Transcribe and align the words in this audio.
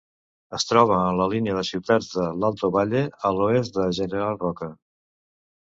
Es 0.57 0.63
troba 0.69 0.95
en 1.09 1.19
la 1.19 1.27
línia 1.33 1.57
de 1.57 1.61
ciutats 1.69 2.09
de 2.15 2.25
l'Alto 2.45 2.71
Valle, 2.79 3.05
a 3.31 3.35
l'oest 3.41 3.79
de 3.81 3.87
General 4.03 4.43
Roca. 4.47 4.73